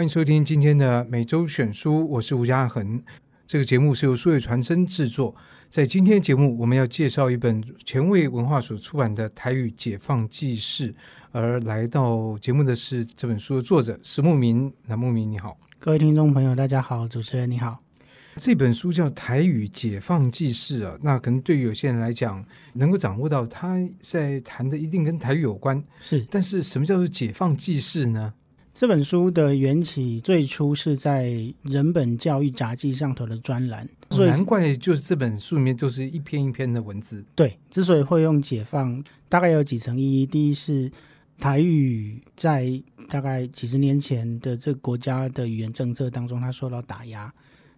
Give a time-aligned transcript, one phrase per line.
[0.00, 3.02] 欢迎收听今天的每周选书，我是吴嘉恒。
[3.46, 5.36] 这个节目是由数位传声制作。
[5.68, 10.90] 在今天节目，我们要介绍一本前卫文化所出版的《台语解放纪事》，
[11.32, 14.72] 而来到节目的是这本书的作者石慕明。
[14.86, 17.78] 那慕明你好，各位听众朋友，大家好，主持人你好。
[18.36, 22.42] 这本书叫《台语解放纪事》啊，那可能对于有些人来讲，
[22.72, 26.26] 能够掌握到他在谈的一定跟台语有关，是。
[26.30, 28.32] 但是什么叫做解放纪事呢？
[28.80, 37.22] 这本书的缘起最初是在人本教育杂技上头的专栏，所以难怪就是这本书里面就是一篇一篇的文字。
[37.34, 40.24] 对，之所以会用解放，大概有几层意义。
[40.24, 40.90] 第一是
[41.36, 47.30] 台语在大概几十年前的这个国家的语言政策当中，它受到打压，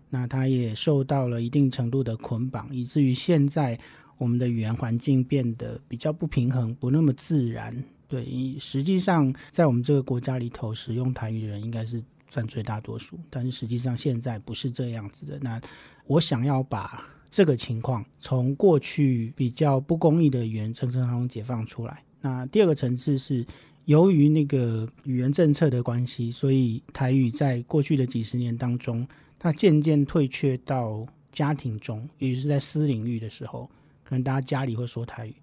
[0.09, 3.77] 那它也受到了一定程度的捆绑，以至于现在
[4.19, 7.77] 我们的语言环境变得比较不平衡，不那么自然。
[8.13, 13.19] 对，实际上在我们这个国家里头，使用台语的人应该是占最大多数。
[13.31, 15.39] 但是实际上现在不是这样子的。
[15.41, 15.59] 那
[16.07, 22.03] 我想要把这个情况从过去比较不公义的语言政策当中解放出来。
[22.21, 23.47] 那第二个层次是，
[23.87, 33.71] 由于那个语言政策的关系，所以台语在过去的几十年当中，它渐渐退却到家庭中，也就是在私领域的时候，
[34.05, 35.35] 可能大家家里会说台语，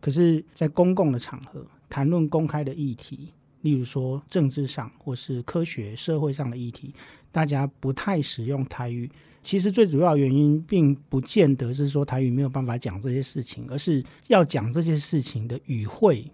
[0.00, 1.64] 可是，在公共的场合。
[1.88, 6.94] 谈论公开的议题，例如说政治上或是科学社会上的议题，
[7.32, 9.10] 大家不太使用台语。
[9.42, 16.28] 其实最主要原因，并不见得是说台语没有办法讲这些事情，而是要讲这些事情的语汇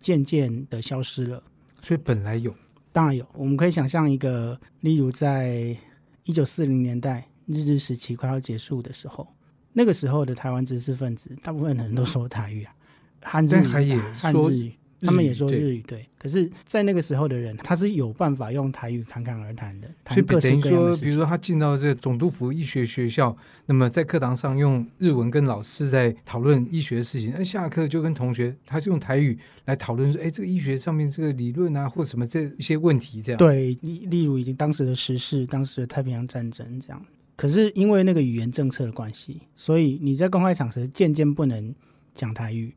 [0.00, 1.42] 渐渐的消失了。
[1.82, 2.54] 所以本来有，
[2.90, 3.26] 当然有。
[3.34, 5.76] 我们可以想象一个，例如在
[6.24, 9.28] 一九四零年代日治时期快要结束的时候，
[9.74, 12.74] 那个时候的台湾知识分子，大部分人都说台语啊，
[13.20, 14.72] 汉字汉字语。
[15.04, 19.88] 他们也说日语对，对，可是，在那个时候的人，他是有办法用台语侃侃而谈的。
[20.08, 33.38] 所以等于说，比如说他进到这个总督府医学学校，那么在课堂上用日文跟老师在讨论医学的事情，那下课就跟同学，他是用台语来讨论说，哎，这个医学上面这个理论啊，或什么这一些问题这样。
[33.38, 37.04] 对，例例如已经当时的时事，当时的太平洋战争这样。
[37.36, 41.74] 可是因为那个语言政策的关系，所以你在公开场合渐渐不能
[42.14, 42.72] 讲台语，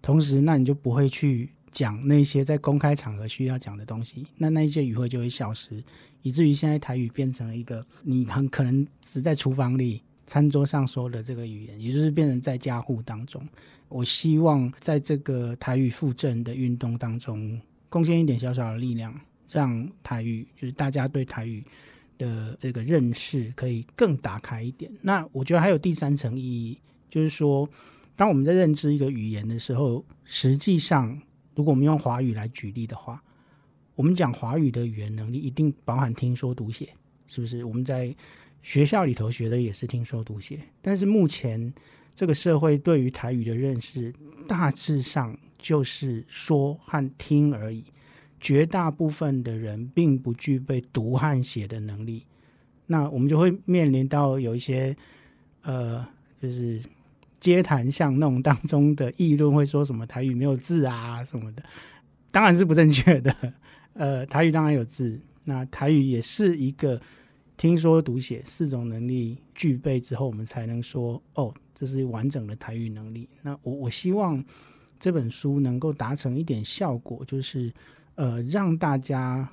[0.00, 1.50] 同时那你就不会去。
[1.78, 5.80] 讲那些在公开场合需要讲的东西，那那一些语汇就会消失，
[6.22, 13.40] 以至于现在台语变成了一个你很可能只在厨房里、餐桌上说的这个语言，也就是变成在家户当中。
[13.88, 19.14] 我希望在这个台语复振的运动当中，贡献一点小小的力量，
[19.48, 21.62] 让台语就是大家对台语
[22.18, 24.90] 的这个认识可以更打开一点。
[25.00, 26.76] 那我觉得还有第三层意义，
[27.08, 27.70] 就是说，
[28.16, 31.16] 当我们在认知一个语言的时候，实际上。
[31.58, 33.20] 如果我们用华语来举例的话，
[33.96, 36.88] 我们讲华语的语言能力一定包含听说读写，
[37.26, 37.64] 是不是？
[37.64, 38.14] 我们在
[38.62, 41.74] 学校里头学的也是听说读写，但是目前
[42.14, 44.14] 这个社会对于台语的认识
[44.46, 47.82] 大致上就是说和听而已，
[48.38, 52.24] 绝大部分的人并不具备读和写的能力，
[52.86, 54.96] 那我们就会面临到有一些
[55.62, 56.06] 呃，
[56.40, 56.80] 就是。
[57.40, 61.62] 街谈巷弄当中的议论会说什么台语没有字啊什么的，
[62.30, 63.34] 当然是不正确的。
[63.94, 67.00] 呃，台语当然有字，那台语也是一个
[67.56, 73.28] 听说读写四种能力具备之后，我们才能说哦，这是完整的台语能力。
[73.42, 74.44] 那我我希望
[75.00, 77.72] 这本书能够达成一点效果，就是
[78.14, 79.48] 呃让大家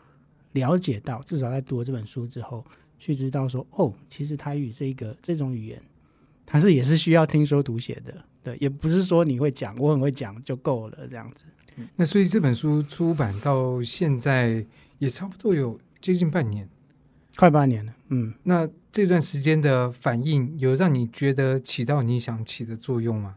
[0.51, 2.63] 了解到，至少在读了这本书之后，
[2.99, 5.81] 去知道说哦，其实台语这个这种语言。
[6.45, 11.45] 它是也是需要听说读写的，对，也不是说你会讲，我很会讲就够了这样子。
[11.95, 14.65] 那所以这本书出版到现在
[14.99, 16.69] 也差不多有接近半年，
[17.35, 17.93] 快半年了。
[18.09, 23.35] 嗯，那这段时间的反应有让你觉得起到你想起的作用吗？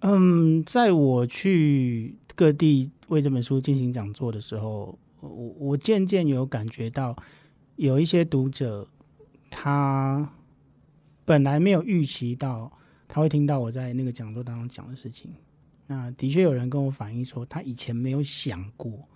[0.00, 5.28] 嗯，在我去各地为这本书进行讲座的时候，我
[5.58, 7.16] 我渐渐有感觉到
[7.76, 8.86] 有一些读者
[9.50, 10.30] 他。
[11.30, 12.68] 本来没有预期到
[13.06, 15.32] 他会听到我在那个讲座当中讲的事情，
[15.86, 19.08] 那的确有人跟我反映说，他以前没有想过，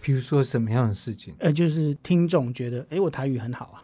[0.00, 1.34] 比如说什么样的事情？
[1.40, 3.82] 呃，就是听众觉得，哎，我台语很好啊，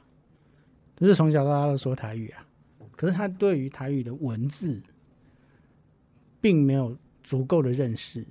[0.95, 2.47] 只是从小到大都说台语啊，
[2.93, 4.81] 可是他对于台语的文字
[6.41, 8.25] 并没有足够的认识，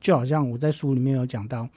[0.00, 1.68] 就好像我在书里面有讲到，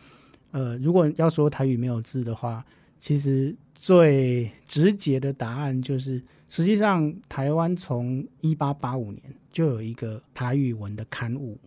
[0.51, 2.63] 呃，如果要说台语没有字的话，
[2.99, 3.55] 其实。
[3.81, 9.23] 最直接的答案就是，实际上台湾从一八八五年
[9.53, 11.57] 就有一个台语文的刊物，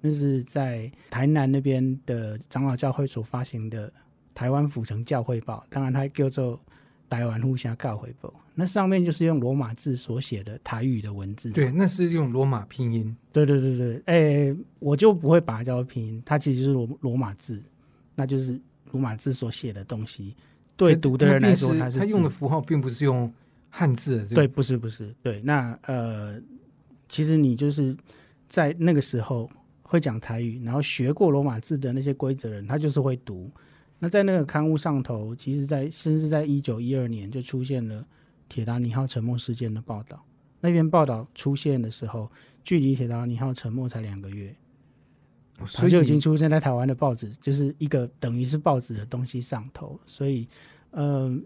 [0.00, 3.92] 那是在台南那边的长老教会所发行的
[4.34, 6.58] 台湾府城教会报，当然它叫做
[7.10, 11.50] 台湾府城教会报，那上面就是用罗马字所写的台语的文字。
[11.50, 13.14] 对，那是用罗马拼音。
[13.30, 17.62] 对对对对，哎、欸，我就不会把它叫做拼音，它其实就是罗罗马字，
[18.14, 18.58] 那就是
[18.90, 20.34] 罗马字所写的东西。
[20.78, 23.30] 对读的人来说，它是他用的符号并不是用
[23.68, 25.42] 汉字的、对，不是不是，对。
[25.42, 26.40] 那呃，
[27.08, 27.94] 其实你就是
[28.48, 29.50] 在那个时候
[29.82, 33.50] 会讲台语，然后学过罗马字的那些规则人，他就是会读。
[33.98, 38.06] 那在那个刊物上头，其实在甚至在一九一二年就出现了
[38.48, 40.24] 铁达尼号沉没事件的报道。
[40.60, 42.30] 那篇报道出现的时候，
[42.62, 44.54] 距离铁达尼号沉没才两个月。
[45.66, 49.98] 所以就已经出现在台湾的报纸，就是一个等于是报纸的东西上头。
[50.06, 50.48] 所以，
[50.92, 51.42] 嗯、呃，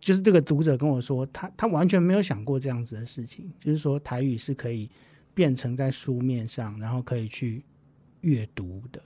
[0.00, 4.90] 就是这个读者跟我说，他他完全没有想过这样子的事情，就是说台语是可以
[5.34, 7.64] 变成在书面上，然后可以去
[8.20, 9.02] 阅读的。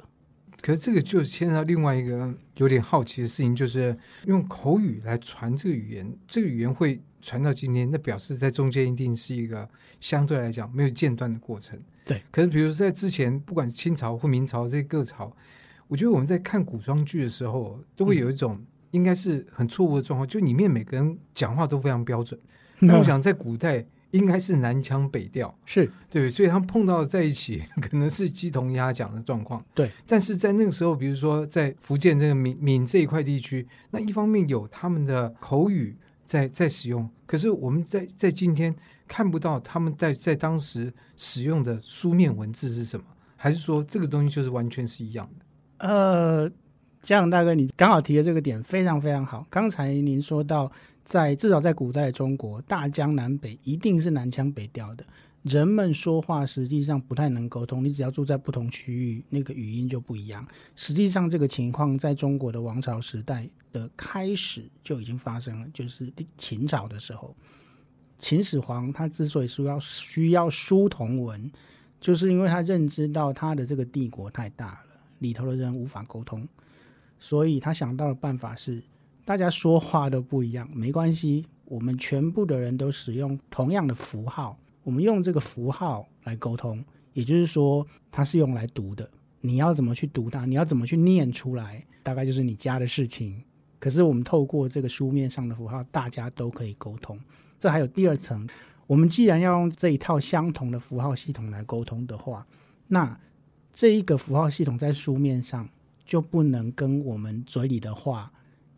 [0.64, 3.94] 可是这个就牵扯到另外一个有点好奇的事情，就是
[4.24, 9.68] 用口语来传这个语言，这个语言会传到今天，那表示在中间一定是一个
[10.00, 11.78] 相对来讲没有间断的过程。
[12.02, 12.22] 对。
[12.30, 15.30] 可是比如说在之前，不管是清朝或明朝这些各朝，
[15.86, 18.58] 我觉得我们在看古装剧的时候，都会有一种
[18.92, 22.40] 应该是很错误的状况，嗯、就里面每个人讲话都非常标准。
[22.78, 23.84] 那我想在古代。
[24.14, 29.62] 应该是南腔北调，是对，所以他们碰到在一起， 可能是鸡同鸭讲的状况。
[29.74, 38.72] 对，但是在那个时候，比如说在福建这个闽闽这一块地区，那一方面有他们的口语在在使用，可是我们在在今天
[39.08, 43.04] 看不到他们在在当时使用的书面文字是什么，
[43.36, 45.44] 还是说这个东西就是完全是一样的？
[45.88, 46.50] 呃，
[47.04, 49.46] 嘉恒大哥，你刚好提的这个点非常非常好。
[49.50, 50.72] 刚才您说到。
[51.04, 55.04] 在至少在古代中国，大江南北一定是南腔北调的。
[55.42, 60.48] 人们说话实际上不太能沟通，你只要住在不同区域，那个语音就不一样。
[60.74, 67.36] 实际上，这个情况在中国的王朝时代的开始就已经发生了，就是秦朝的时候，
[68.18, 71.52] 秦始皇他之所以说要需要书同文，
[72.00, 76.48] 就是因为他认知到他的这个帝国太大了，里头的人无法沟通，
[77.18, 78.82] 所以他想到的办法是。
[79.26, 86.84] 大家说话都不一样，没关系，我们全部的人都使用同样的符号，我们用这个符号来沟通，
[87.14, 89.10] 也就是说，它是用来读的。
[89.40, 93.42] 你要怎么去读它，你要怎么去念出来，大概就是你家的事情。
[93.78, 97.18] 可是我们透过这个书面上的符号，大家都可以沟通。
[97.58, 98.46] 这还有第二层，
[98.86, 102.46] 我们既然要用这一套相同的符号系统来沟通的话，
[102.88, 103.18] 那
[103.72, 105.66] 这一个符号系统在书面上
[106.04, 108.30] 就不能跟我们嘴里的话。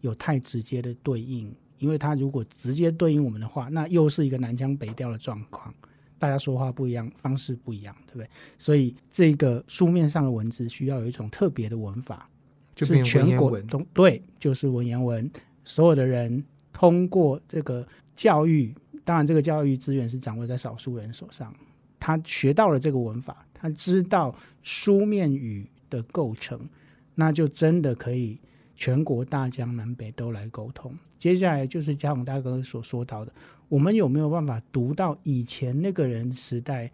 [0.02, 5.74] 有太直接的对应，因为它如果直接对应我们的话，那又是一个南腔北调的状况，
[6.16, 8.28] 大家说话不一样，方式不一样，对不对？
[8.56, 12.28] 所以这个书面上的文字需要有一种特别的文法，
[12.72, 15.28] 就是全国都对，就是文言文。
[15.64, 17.84] 所有的人通过这个
[18.14, 18.72] 教育，
[19.02, 21.52] 当然这个教育资源是掌握在少数人手上，
[21.98, 24.32] 他学到了这个文法，他知道
[24.62, 26.60] 书面语的构成，
[27.16, 28.38] 那就真的可以。
[28.78, 33.32] 全国大江南北都来沟通，接下来就是嘉宏大哥所说到的，
[33.70, 36.92] 我们有没有办法读到以前那个人时代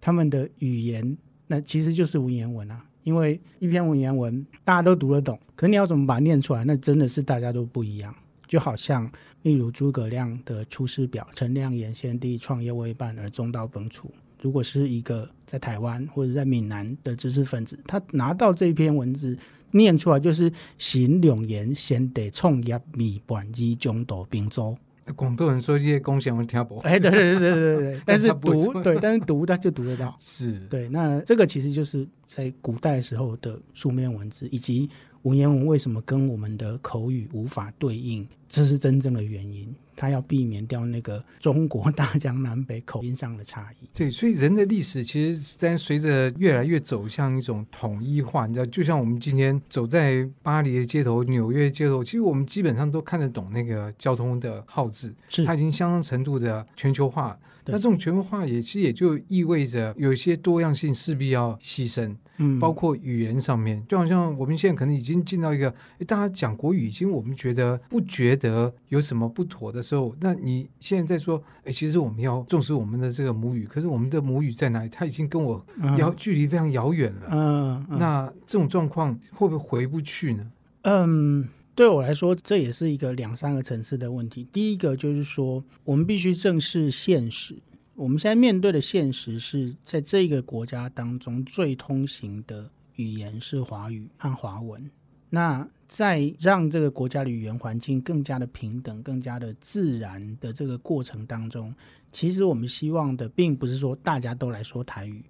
[0.00, 1.16] 他们的语言？
[1.46, 6.64] 那其实就是文言文啊，因为一篇文言文大家都读得懂，可你要怎么把它念出来？
[6.64, 8.12] 那真的是大家都不一样。
[8.48, 9.08] 就好像
[9.42, 14.06] 例如诸葛亮的《出师表》，陈亮言先帝创业未半而中道崩殂。
[14.42, 19.38] 如果是一个在台湾或者在闽南的知识分子，他拿到这一篇文字。
[19.72, 24.76] 念出来就是“行两言，先得创业未半而中道并州”。
[25.16, 26.78] 广东人说这些贡献我听不。
[26.80, 30.14] 哎，对对对对对 对，但是读对，但是读他就读得到。
[30.20, 34.88] 是对，那这个其实就是在古代时候的书面文字，以及
[35.22, 39.74] 文言文为什么跟我们的口语无法对应，这是真正的原因。
[40.00, 43.86] 他要避免掉那个中国大江南北口音上的差异。
[43.92, 48.46] 对，所以人的历史其实在随着越来越走向一种统一化。
[48.46, 57.38] 你知道，就像我们今天走在巴黎的街头、纽约街头，其实我们基本上都看得懂那个交通的号志，是它已经相当程度的全球化。
[57.66, 62.16] 那这种全球化也其实也就意味着有一些多样性势必要牺牲。
[62.42, 65.70] 嗯，包括语言上面，就好像我们现在可能已经进到一个，
[66.06, 74.88] 大家讲国语已经我们觉得不觉得有什么不妥的时候，那你现在在说，哎，其实我们要重视我们的这个母语，可是我们的母语在哪里？
[74.88, 75.64] 它已经跟我
[75.98, 77.28] 遥距离非常遥远了。
[77.30, 80.50] 嗯，嗯，那这种状况会不会回不去呢？
[80.82, 84.46] 嗯，对我来说，这也是一个两三个层次的问题。
[84.50, 87.56] 第一个就是说，我们必须正视现实。
[88.00, 94.90] 我们现在面对的现实是在这个国家当中最通行的语言是华语和华文。
[95.28, 101.74] 那在让这个国家的语言环境更加的平等、更加的自然的这个过程当中，
[102.10, 105.22] 其实我们希望的并不是说大家都来说台语，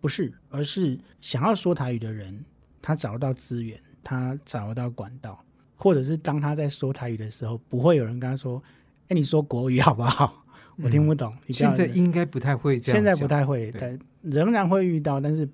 [0.00, 2.44] 不是，而是想要说台语的人，
[2.80, 8.62] 他找得到资源，他找得到管道，或者是当他在说台语的时候，不会有人跟他说
[9.08, 10.41] ：“哎，你说国语好不好？
[10.76, 11.34] 我听不懂。
[11.46, 15.48] 嗯”现在应该不太会这样，现在不太会，但仍然会遇到，但是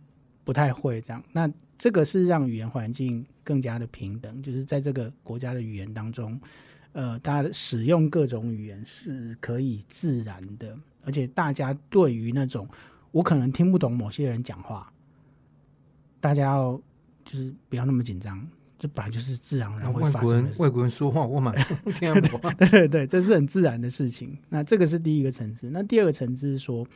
[0.45, 1.23] 不太会这样。
[1.33, 6.41] 那这个是让语言环境更加的平等，就是在这个国家的语言当中，
[6.93, 12.69] 呃，大家使用各种语言是可以自然的，而且大家对于那种
[13.13, 14.93] 我可能听不懂某些人讲话，
[16.21, 16.81] 大家要
[17.25, 18.47] 就是不要那么紧张，
[18.79, 20.27] 这本来就是自然而然会发生的。
[20.27, 21.55] 外国人外国人说话我蛮
[21.97, 24.39] 听不懂，对对对，这是很自然的事情。
[24.49, 26.87] 那这个是第一个层次，那第二个层次是说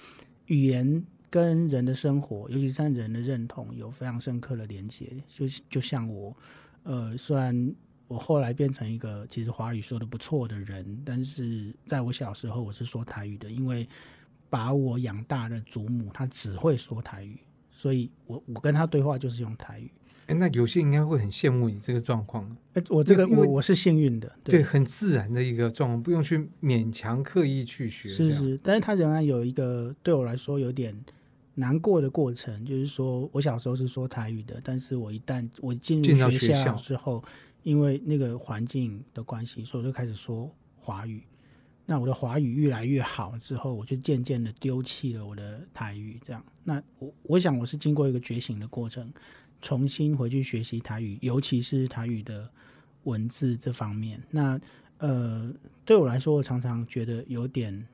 [0.47, 1.05] 语言。
[1.33, 5.11] 跟人的生活，尤其是人的认同，有非常深刻的连接。
[5.27, 6.37] 就就像我，
[6.83, 7.75] 呃，虽然
[8.07, 13.89] 我后来变成一个其实华语说的不错的人，但是在我小时候我是说台语的，因为
[14.51, 19.91] 把我养大的祖母她只会说台语，所以我我跟她对话就是用台语。
[20.27, 22.45] 哎，那有些应该会很羡慕你这个状况。
[22.75, 28.09] 哎，我这个我我是幸运的，对，对，很自然的一个状况，不用去勉强刻意去学。
[28.09, 30.95] 是是，但是他仍然有一个对我来说有点。
[31.55, 37.23] 难过的过程就是说，我小时候是说台语的，但是我一旦我进入学校之后，
[37.63, 40.51] 因为那个环境的关系，所以我就开始说
[40.81, 41.23] 华语。
[41.85, 46.19] 那我的华语越来越好之后，我就渐渐的丢弃了我的台语。
[46.27, 49.13] 这样，那我我想我是经过一个觉醒的过程，
[49.63, 52.51] 重新回去学习台语，尤其是台语的
[53.05, 54.21] 文字这方面。
[54.31, 54.61] 那
[54.99, 55.51] 呃，
[55.85, 57.87] 对我来说，我常常觉得有点。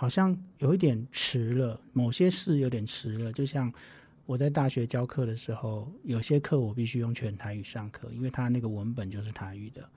[0.00, 3.32] 好像有一点迟了，某些事有点迟了。
[3.32, 3.72] 就像
[4.26, 9.90] 我在大学教课的时候，有些课我必须用全台语上课，因为他那个文本就是台语的。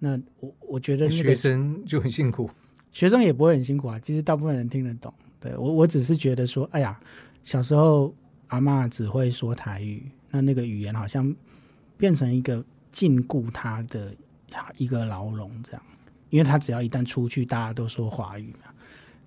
[0.00, 2.50] 那我我觉得、那个、学生就很辛苦，
[2.90, 4.00] 学生也不会很辛苦啊。
[4.00, 5.14] 其实大部分人听得懂。
[5.38, 7.00] 对，我，我只是觉得说，哎呀，
[7.44, 8.12] 小时候
[8.50, 11.34] 阿嬷只会说台语，那那个语言好像
[11.96, 14.14] 变成一个禁锢他的
[14.76, 15.82] 一个牢笼这样，
[16.28, 18.70] 因为他只要一旦出去，大家都说华语嘛。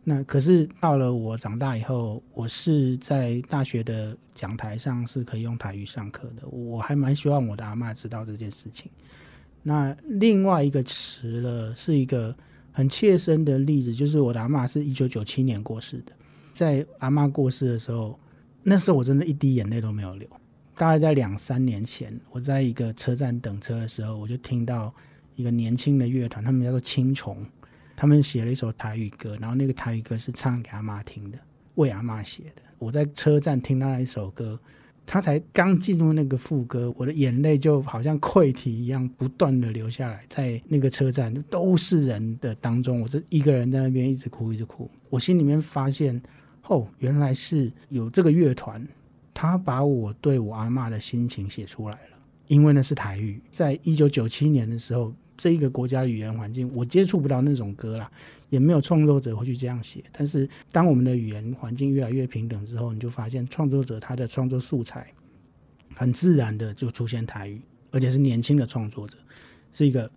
[0.05, 6.45] 那可是到了我长大以后，我是在大学的讲台上是可以用台语上课的。
[6.49, 8.91] 我还蛮希望我的阿嬷知道这件事情。
[9.61, 12.35] 那另外一个迟了，是一个
[12.73, 16.11] 很切身的例子，就是我的阿嬷是一九九七年过世的。
[16.51, 18.19] 在阿嬷过世的时候，
[18.63, 20.27] 那时候我真的一滴眼泪都没有流。
[20.75, 24.91] 大概在两三年前，我在一个车站等车的时候，我就听到
[25.35, 27.45] 一个年轻的乐团，他们叫做青虫。
[27.95, 31.37] 他们写了一首台语歌，然后那个台语歌是唱给阿妈听的，
[31.75, 32.61] 为阿妈写的。
[32.79, 34.59] 我在车站听到那一首歌，
[35.05, 40.23] 他才刚进入那个副歌，我的眼泪就好像溃堤一样，不断的流下来。
[40.27, 44.89] 在那个车站都是人的当中，我是一个人在那边一直哭，一直哭。
[45.11, 46.19] 我心里面发现，
[46.67, 48.87] 哦，原来是有这个乐团，
[49.33, 52.17] 他把我对我阿妈的心情写出来了，
[52.47, 53.41] 因为那是台语。
[53.49, 55.13] 在一九九七年的时候。
[55.35, 58.09] 这一个国家的语言环境，我接触不到那种歌啦，
[58.51, 60.01] 也没有创作者会去这样写。
[60.11, 65.11] 但是，当我们的语言环境越来越平等之后，你就发现创作者他的创作素材
[65.95, 69.17] 很自然的就出现台语，而且是年轻的创作者，
[69.73, 70.09] 是一个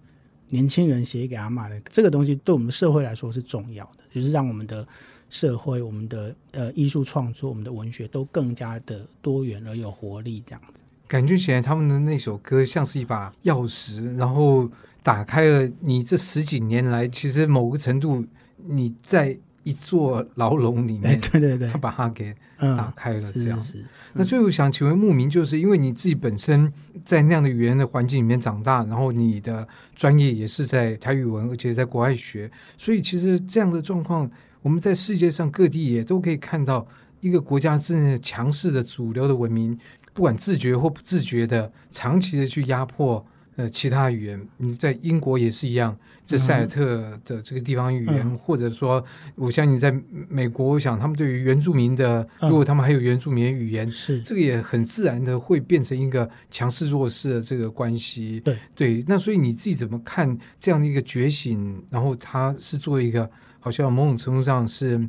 [0.51, 1.81] 年轻人写给阿嬷的。
[1.87, 4.87] 这个东西对我们社会来说是重要的，就是让我们的
[5.31, 10.43] 社会、我们的呃艺术创作、我们的文学都更加的多元而有活力。
[10.47, 10.75] 这样子，
[11.07, 14.71] 感觉起来他们的那首歌像是一把钥匙，然后。
[15.07, 18.27] 打开了你这十几年来，其实某个程度
[18.67, 23.57] 你在一座牢笼里面， 哎、对对对，他把它给打开了，这样。
[23.57, 26.73] 嗯、是是是那最后想请问牧民，就是因为你自己本身
[27.05, 34.29] 在那样的语言的环境里面长大，然后你的专业也是在台语文，而且在国外学，所以其实这样的状况，
[34.67, 36.85] 我们在世界上各地也都可以看到
[37.21, 39.79] 一个国家真的强势的主流的文明，
[40.13, 43.25] 不管自觉或不自觉的，长期的去压迫。
[43.55, 45.97] 呃，其他语言，你在英国也是一样，
[46.27, 49.03] 这塞尔特的这个地方语言，嗯、或者说，
[49.37, 49.91] 我相信在
[50.29, 58.41] 美国，我想他们对于原住民的，嗯、如果他们还有原住民语言，是这个也很自然的会变成一个强势弱势的这个关系。
[58.41, 61.83] 对对，那所以你自己怎么看这样的一个觉醒？
[61.89, 63.31] 然后它是作为一个
[63.67, 65.09] 好像某种程度上是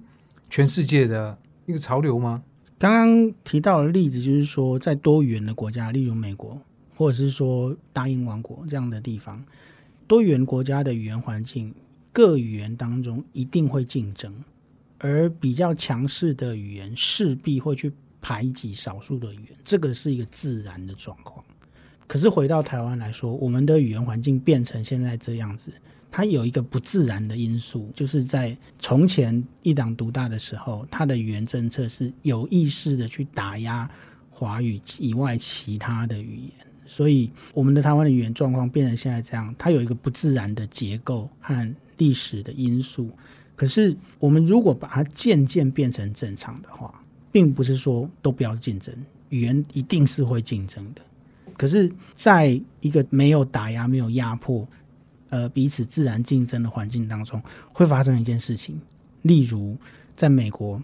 [0.49, 1.37] 全世界的
[1.67, 2.41] 一个潮流吗？
[2.79, 6.59] 刚刚提到的例子就是说，在多语言的国家，例如美国。
[6.95, 9.45] 或者是说大英王国这样的地方，
[10.07, 11.71] 多元国家的语言环境，
[12.11, 14.33] 各语言当中一定会竞争，
[14.97, 21.45] 而比较强势的语言势必会去排挤少数的语言，这个是一个自然的状况。
[22.07, 25.71] 可是回到台湾来说，我们的语言环境变成现在这样子，
[26.09, 33.89] 它有一个不自然的因素，就是在从前一党独大的时候，它的语言政策是有意识的去打压
[34.29, 43.09] 华语以外其他的语言，所以我们的台湾的语言状况变成现在这样，它有一个不自然的结构和历史的因素。
[43.55, 48.95] 可是我们如果把它渐渐变成正常的话，并不是说都不要竞争，
[49.29, 51.01] 语言一定是会竞争的。
[51.57, 54.67] 可是，在一个没有打压、没有压迫，
[55.29, 57.41] 呃，彼此自然竞争的环境当中，
[57.73, 58.79] 会发生一件事情。
[59.23, 59.77] 例如，
[60.15, 60.81] 在美国，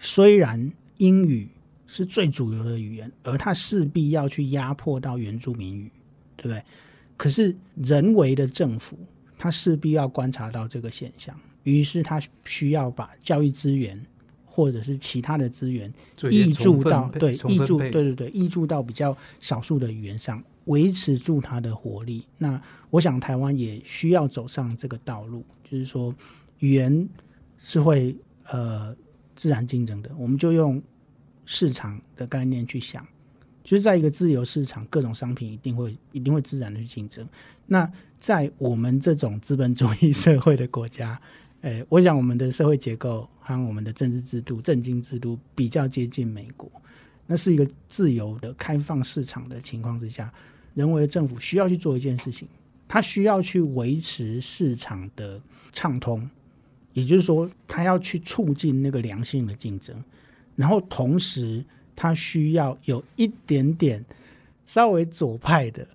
[0.00, 1.48] 虽然英语
[1.86, 5.90] 是最主流的语言，而它势必要去压迫到原住民语，
[6.36, 6.64] 对不对？
[7.16, 8.98] 可是，人为的政府，
[9.36, 14.00] 它势必要观察到这个现象，于是他需要把教育资源。
[14.54, 22.22] 或者是其他的资源挹注到对挹注对对对挹注到比较少数的语言上，维持住它的活力。
[22.36, 26.14] 那我想台湾也需要走上这个道路，就是说
[26.58, 27.08] 语言
[27.58, 28.14] 是会
[28.50, 28.94] 呃
[29.34, 30.10] 自然竞争的。
[30.18, 30.82] 我们就用
[31.46, 33.02] 市场的概念去想，
[33.64, 37.26] 就是在一个自由市场，各种商品一定会一定会自然的去竞争。
[37.64, 37.90] 那
[38.20, 41.18] 在我们这种资本主义社会的国家。
[41.62, 46.70] 诶，我想我们的社会结构和我们的政治制度、政经制度比较接近美国，
[47.26, 50.32] 那是一个自由的、开放市场的情况之下，
[50.74, 52.48] 人为的政府需要去做一件事情，
[52.88, 55.40] 它需要去维持市场的
[55.72, 56.28] 畅通，
[56.94, 59.96] 也就是说，它要去促进那个良性的竞争，
[60.56, 61.64] 然后同时，
[61.94, 64.04] 它需要有一点点
[64.66, 65.86] 稍微左派的，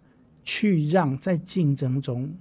[0.46, 2.34] 去让在竞争中。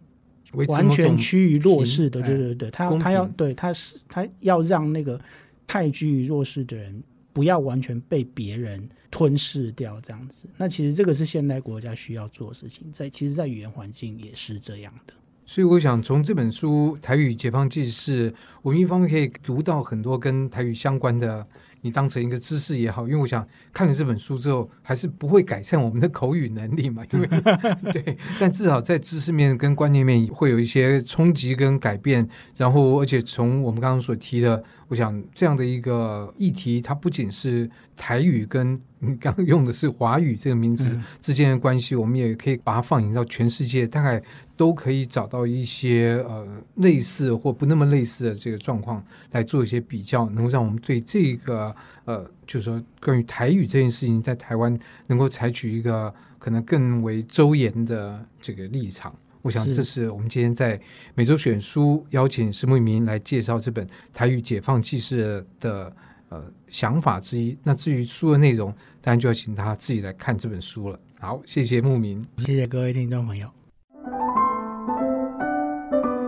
[0.69, 5.21] 完全趋于弱势的，对对对，他他要对他是他要让那个
[5.67, 10.49] 太趋于弱势的人不要完全被别人吞噬掉，这样子。
[10.57, 15.15] 那其实这个是现代国家需要做的事情，在其实，在语言环境也是这样的。
[15.45, 18.31] 所以，我想从这本书《台语解放记事》，
[18.63, 21.47] 我们一方面可以读到很多跟台语相关的。
[21.87, 27.05] 你当成一个知识也好，因为我想看了这本书之后，还是不会改善我们的口语能力嘛。
[27.13, 27.29] 因为
[27.93, 32.29] 对，但至少在知识面跟观念面会有一些冲击跟改变。
[32.57, 40.89] 然后，而且从我们刚刚所提的，我想这样的一个议题，它不仅是台语跟你刚刚用的是华语这个名字
[41.21, 44.23] 之间的关系，我们也可以把它放映到全世界，大概。
[44.57, 54.75] 都可以找到一些呃类似或不那么类似的这个状况来做一些比较，能够让我们对这个呃，就是说关于台语这件事情，在台湾
[55.09, 59.15] 能够采取一个可能更为周延的这个立场。
[59.43, 60.81] 我想这是我们今天在
[61.15, 65.95] 每周选书邀请石木明来介绍这本《台语解放记事》的
[66.29, 67.57] 呃想法之一。
[67.63, 70.99] 那至于书的内容，当然就要请他自己来看这本书了。
[71.19, 73.49] 好，谢谢牧民，谢谢各位听众朋友。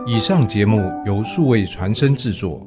[0.07, 2.67] 以上节目由数位传声制作。